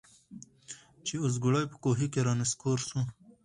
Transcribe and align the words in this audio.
چي 1.05 1.15
اوزګړی 1.21 1.63
په 1.71 1.77
کوهي 1.83 2.07
کي 2.13 2.19
را 2.25 2.33
نسکور 2.39 2.79
سو 2.87 2.99